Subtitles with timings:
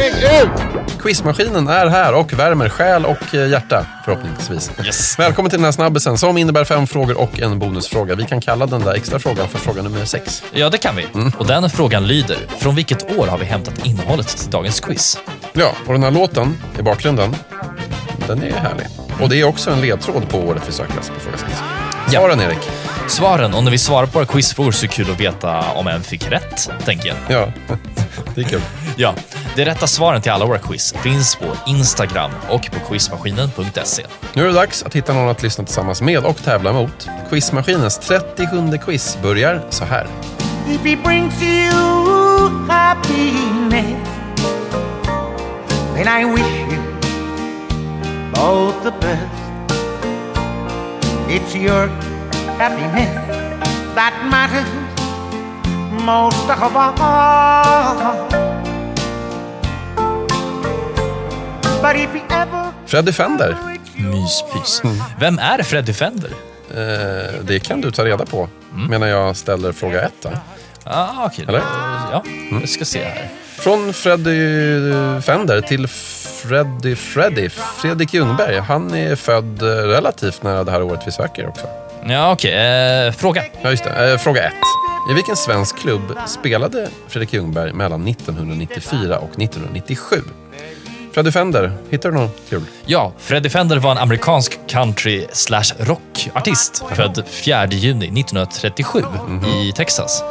[0.00, 0.50] lägg ut!
[1.02, 4.70] Quizmaskinen är här och värmer själ och eh, hjärta, förhoppningsvis.
[4.84, 5.18] Yes.
[5.18, 8.14] Välkommen till den här snabbisen som innebär fem frågor och en bonusfråga.
[8.14, 10.42] Vi kan kalla den där extra frågan för fråga nummer sex.
[10.52, 11.06] Ja, det kan vi.
[11.38, 15.18] Och den frågan lyder, från vilket år har vi hämtat innehållet till dagens quiz?
[15.52, 17.36] Ja, och den här låten i bakgrunden,
[18.26, 18.86] den är härlig.
[19.20, 21.52] Och det är också en ledtråd på året vi söker alltså på fråga sex.
[22.12, 22.20] Ja.
[22.20, 22.70] Svaren Erik.
[23.08, 25.86] Svaren, och när vi svarar på våra quizfrågor så är det kul att veta om
[25.86, 27.16] en fick rätt, tänker jag.
[27.28, 27.52] Ja,
[28.34, 28.60] det är kul.
[28.96, 29.14] Ja,
[29.56, 34.06] de rätta svaren till alla våra quiz finns på Instagram och på quizmaskinen.se.
[34.32, 37.08] Nu är det dags att hitta någon att lyssna tillsammans med och tävla mot.
[37.30, 40.06] Quizmaskinens 37 quiz börjar så här.
[40.68, 41.70] If he brings you
[42.68, 44.08] happiness,
[45.94, 46.80] then I wish you
[48.32, 49.40] both the best.
[51.28, 51.88] It's your
[52.58, 53.14] happiness
[53.94, 54.68] that matters
[56.04, 58.49] most of all.
[62.86, 63.56] Freddy Fender.
[63.96, 64.82] Myspys.
[65.20, 66.30] Vem är Freddy Fender?
[66.70, 68.48] Eh, det kan du ta reda på
[68.88, 70.12] medan jag ställer fråga ett.
[70.22, 70.30] Då.
[70.84, 71.44] Ah, okej.
[71.48, 71.58] Eller?
[72.12, 72.24] Ja,
[72.60, 73.28] jag ska se här.
[73.58, 74.92] Från Freddy
[75.22, 77.48] Fender till Freddy Freddy.
[77.48, 78.58] Fredrik Ljungberg.
[78.58, 81.66] Han är född eh, relativt nära det här året vi söker också.
[82.06, 82.52] Ja, okej.
[83.06, 83.44] Eh, fråga.
[83.62, 84.12] Ja, just det.
[84.12, 84.52] Eh, fråga ett.
[85.10, 90.16] I vilken svensk klubb spelade Fredrik Ljungberg mellan 1994 och 1997?
[91.12, 92.62] Freddy Fender, hittar du något kul?
[92.86, 99.02] Ja, Freddy Fender var en amerikansk country slash rockartist född 4 juni 1937
[99.46, 100.24] i Texas.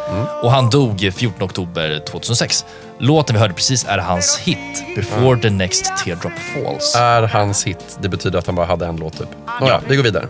[0.43, 2.65] Och han dog 14 oktober 2006.
[2.99, 6.95] Låten vi hörde precis är hans hit, Before the next teardrop falls.
[6.95, 7.97] Är hans hit.
[8.01, 9.29] Det betyder att han bara hade en låt typ.
[9.61, 10.27] Nåja, vi går vidare.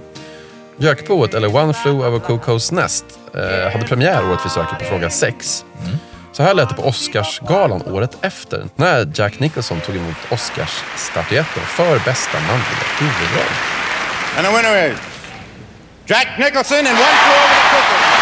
[0.78, 3.06] Jökboet, eller One Flew Over Cuckoo's Nest,
[3.36, 5.66] eh, hade premiär året vi söker på fråga 6.
[6.40, 12.00] Så här lät det på Oscarsgalan året efter när Jack Nicholson tog emot Oscarsstatyetten för
[12.06, 13.54] bästa manliga huvudroll.
[14.38, 14.98] And the winner is
[16.06, 18.20] Jack Nicholson and One Flew Over the Cuckoo.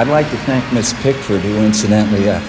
[0.00, 2.40] I'd like to thank Miss Pickford, who incidentally, uh,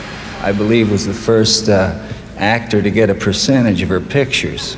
[0.49, 1.93] I believe, was the first uh,
[2.37, 4.75] actor to get a percentage of her pictures.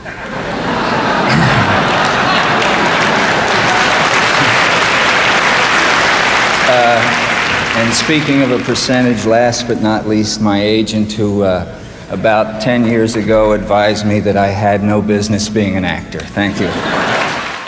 [7.78, 11.64] And speaking of a percentage, last but not least, my agent, who uh,
[12.12, 16.20] about 10 years ago advised me that I had no business being an actor.
[16.20, 16.70] Thank you.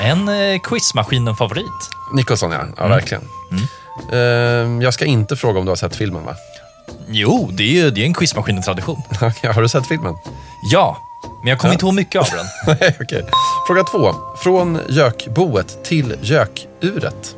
[0.02, 1.90] En eh, quizmaskinen-favorit.
[2.14, 3.24] Nicholson ja, ja verkligen.
[4.12, 6.36] Eh, jag ska inte fråga om du har sett filmen va?
[7.10, 9.02] Jo, det är ju det är en quizmaskinen-tradition.
[9.22, 10.16] Okej, har du sett filmen?
[10.72, 10.98] Ja,
[11.42, 12.76] men jag kommer inte ihåg mycket av den.
[12.80, 13.26] Nej, okej.
[13.68, 14.16] Fråga två.
[14.44, 17.36] Från gökboet till gökuret.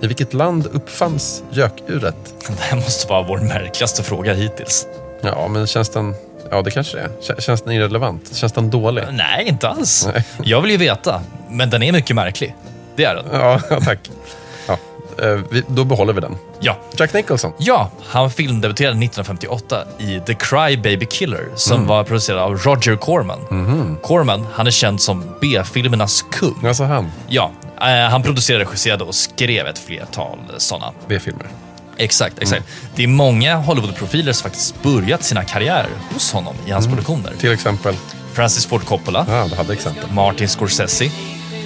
[0.00, 2.16] I vilket land uppfanns gökuret?
[2.48, 4.86] Det här måste vara vår märkligaste fråga hittills.
[5.20, 6.14] Ja, men känns den...
[6.50, 7.02] Ja, det kanske det
[7.34, 7.40] är.
[7.40, 8.36] Känns den irrelevant?
[8.36, 9.04] Känns den dålig?
[9.12, 10.08] Nej, inte alls.
[10.14, 10.24] Nej.
[10.42, 11.20] Jag vill ju veta,
[11.50, 12.54] men den är mycket märklig.
[12.96, 13.24] Det är den.
[13.32, 13.98] Ja, tack.
[14.68, 14.78] Ja,
[15.24, 16.36] eh, då behåller vi den.
[16.60, 16.76] Ja.
[16.96, 17.52] Jack Nicholson.
[17.58, 23.98] Ja, han filmdebuterade 1958 i The Cry Baby Killer som var producerad av Roger Corman.
[24.02, 26.66] Corman, han är känd som B-filmernas kung.
[26.66, 27.12] Alltså han.
[27.28, 27.50] Ja,
[28.10, 30.92] han producerade, regisserade och skrev ett flertal sådana.
[31.08, 31.46] B-filmer.
[31.96, 32.64] Exakt, exakt.
[32.94, 37.32] Det är många Hollywood-profiler som faktiskt börjat sina karriärer hos honom i hans produktioner.
[37.40, 37.94] Till exempel.
[38.32, 40.10] Francis Ford Coppola, Ja, du hade exempel.
[40.12, 41.10] Martin Scorsese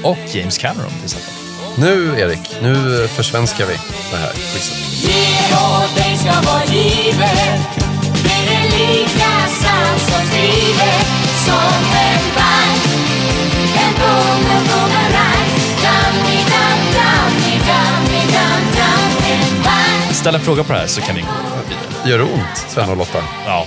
[0.02, 1.30] och James Cameron till exempel.
[1.76, 3.74] Nu, Erik, nu försvenskar vi
[4.10, 4.76] det här quizet.
[20.20, 21.28] Bank Ställ en fråga på det här så kan vi gå
[21.68, 22.10] vidare.
[22.10, 23.18] Gör det ont, Sven och Lotta?
[23.46, 23.66] Ja.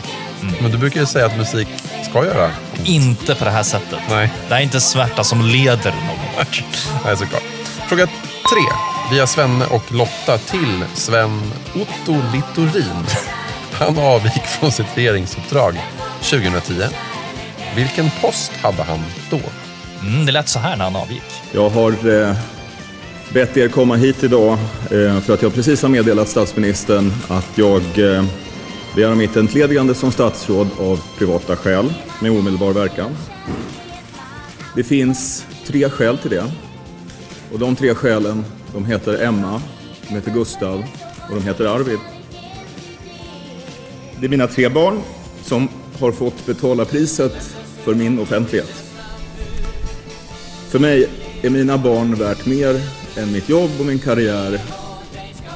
[0.62, 1.68] Men du brukar ju säga att musik
[2.10, 2.88] ska göra ont.
[2.88, 4.00] Inte på det här sättet.
[4.10, 4.30] Nej.
[4.48, 6.46] Det här är inte smärta som leder någon.
[7.06, 7.44] Nej, såklart.
[7.88, 8.62] Fråga tre.
[9.12, 11.42] Via Svenne och Lotta till Sven
[11.76, 13.06] Otto Littorin.
[13.74, 15.82] Han avgick från sitt regeringsuppdrag
[16.22, 16.84] 2010.
[17.76, 19.40] Vilken post hade han då?
[20.02, 21.24] Mm, det lät så här när han avgick.
[21.52, 22.36] Jag har eh,
[23.34, 24.58] bett er komma hit idag
[24.92, 28.26] eh, för att jag precis har meddelat statsministern att jag eh, begär
[28.96, 33.12] begär mitt entledigande som statsråd av privata skäl med omedelbar verkan.
[34.76, 36.52] Det finns tre skäl till det.
[37.54, 39.62] Och de tre skälen, de heter Emma,
[40.08, 40.84] de heter Gustav
[41.30, 42.00] och de heter Arvid.
[44.20, 45.02] Det är mina tre barn
[45.44, 45.70] som
[46.00, 48.84] har fått betala priset för min offentlighet.
[50.70, 51.10] För mig
[51.42, 54.60] är mina barn värt mer än mitt jobb och min karriär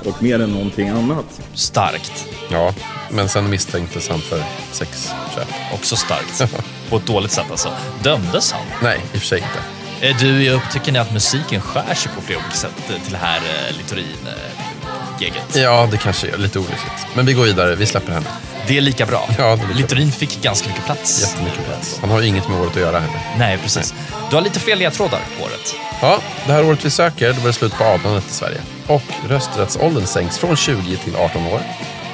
[0.05, 1.41] och mer än någonting annat.
[1.53, 2.25] Starkt.
[2.51, 2.73] Ja,
[3.11, 5.47] men sen misstänktes han för sexköp.
[5.73, 6.53] Också starkt.
[6.89, 7.69] På ett dåligt sätt alltså.
[8.03, 8.61] Dömdes han?
[8.83, 10.07] Nej, i och för sig inte.
[10.07, 13.11] Eh, Du, jag upptäcker ni att musiken skär sig på flera olika sätt eh, till
[13.11, 15.55] det här eh, Littorin-geget?
[15.55, 17.07] Ja, det kanske är lite olyckligt.
[17.15, 17.75] Men vi går vidare.
[17.75, 18.27] Vi släpper henne.
[18.67, 19.29] Det är lika bra.
[19.37, 21.21] Ja, lika Littorin fick ganska mycket plats.
[21.21, 21.97] Jättemycket plats.
[22.01, 23.19] Han har ju inget med året att göra heller.
[23.37, 23.93] Nej, precis.
[24.29, 25.75] Du har lite fler ledtrådar på året.
[26.01, 28.61] Ja, det här året vi söker, då var det slut på 18 i Sverige.
[28.87, 31.61] Och rösträttsåldern sänks från 20 till 18 år.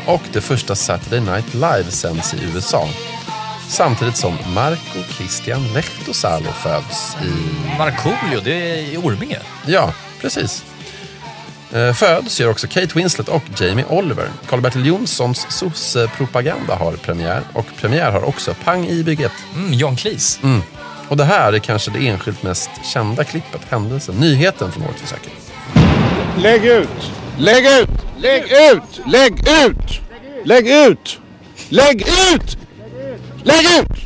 [0.06, 2.90] Och det första Saturday Night Live sänds i USA.
[3.70, 7.32] Samtidigt som Marco Christian Lehtosalo föds i...
[7.78, 9.40] Markoolio, det är i Orminge.
[9.66, 10.66] Ja, precis.
[11.74, 14.30] Eh, Föds gör också Kate Winslet och Jamie Oliver.
[14.50, 17.42] Karl-Bertil Jonssons sosse-propaganda har premiär.
[17.54, 19.32] Och premiär har också Pang i bygget.
[19.56, 20.40] Mm, John Cleese.
[21.10, 25.08] Och det här är kanske det enskilt mest kända klippet, händelsen, nyheten från året vi
[25.08, 25.32] söker.
[26.38, 27.12] Lägg ut!
[27.38, 27.90] Lägg ut!
[28.18, 29.02] Lägg ut!
[29.06, 30.02] Lägg ut!
[30.46, 31.20] Lägg ut!
[31.70, 32.58] Lägg ut!
[33.44, 34.03] Lägg ut!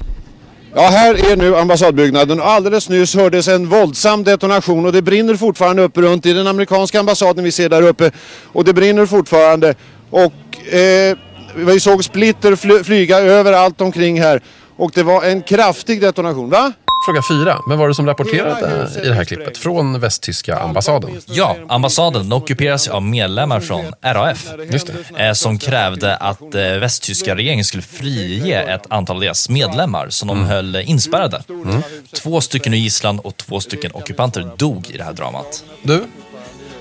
[0.79, 5.35] Ja, här är nu ambassadbyggnaden och alldeles nyss hördes en våldsam detonation och det brinner
[5.35, 8.11] fortfarande uppe runt i den amerikanska ambassaden vi ser där uppe.
[8.53, 9.75] Och det brinner fortfarande.
[10.09, 11.17] Och eh,
[11.55, 14.41] vi såg splitter fly- flyga överallt omkring här.
[14.75, 16.73] Och det var en kraftig detonation, va?
[17.07, 17.61] Fråga fyra.
[17.69, 19.57] Vem var det som rapporterade i det här klippet?
[19.57, 21.21] Från västtyska ambassaden.
[21.25, 24.47] Ja, ambassaden ockuperas av medlemmar från RAF.
[24.71, 30.09] Just eh, Som krävde att eh, västtyska regeringen skulle frige ett antal av deras medlemmar
[30.09, 31.43] som de höll eh, inspärrade.
[32.15, 35.63] Två stycken i gisslan och två stycken ockupanter dog i det här dramat.
[35.83, 36.03] Du,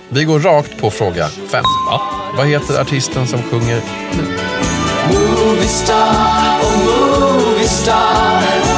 [0.09, 1.65] vi går rakt på fråga fem.
[1.91, 2.03] Ja.
[2.37, 3.81] Vad heter artisten som sjunger
[4.17, 4.39] nu?
[5.13, 8.76] Movie star, oh movie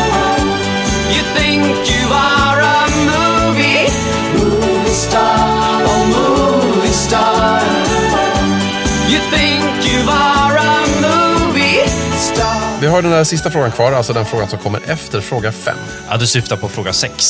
[12.88, 15.76] Vi har den där sista frågan kvar, alltså den frågan som kommer efter fråga fem.
[16.11, 17.25] Ja, du syftar på fråga sex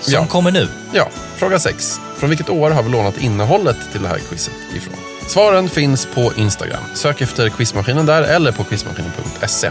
[0.00, 0.26] som Ja.
[0.26, 0.68] kommer nu.
[0.92, 2.00] Ja, fråga sex.
[2.18, 4.94] Från vilket år har vi lånat innehållet till det här quizet ifrån?
[5.28, 6.80] Svaren finns på Instagram.
[6.94, 9.70] Sök efter quizmaskinen där eller på quizmaskinen.se.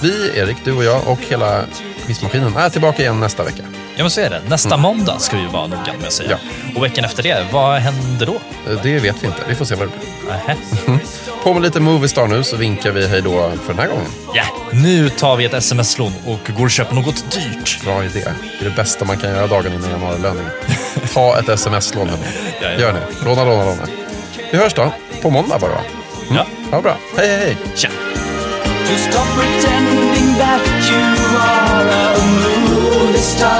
[0.00, 1.60] Vi, Erik, du och jag och hela
[2.06, 3.62] quizmaskinen är tillbaka igen nästa vecka.
[3.96, 4.40] Ja, men så är det.
[4.48, 6.38] Nästa måndag ska vi vara noga med att säga.
[6.76, 8.32] Och veckan efter det, vad händer då?
[8.72, 9.40] Eh, Det vet vi inte.
[9.48, 10.32] Vi får se vad det blir.
[10.32, 10.56] Nähä.
[11.42, 14.10] På med lite Moviestar nu så vinkar vi hej då för den här gången.
[14.34, 14.42] Ja,
[14.72, 17.84] nu tar vi ett sms-lån och går och köper något dyrt.
[17.84, 18.20] Bra idé.
[18.60, 20.46] Det är det bästa man kan göra dagen innan januarilöning.
[21.14, 22.08] Ta ett sms-lån.
[22.62, 22.80] Ja, ja.
[22.80, 23.24] Gör det.
[23.24, 23.82] Låna, låna, låna.
[24.52, 24.92] Vi hörs då.
[25.22, 25.80] På måndag bara va?
[26.30, 26.96] Ja, Ha bra.
[27.16, 27.56] Hej, hej, hej.
[27.76, 27.88] tja.
[28.86, 31.02] To stop pretending that you
[31.40, 32.18] are a
[32.70, 33.59] movie star,